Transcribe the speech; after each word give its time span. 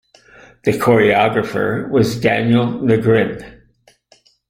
The 0.63 0.71
choreographer 0.71 1.87
was 1.91 2.19
Daniel 2.19 2.65
Nagrin. 2.65 3.61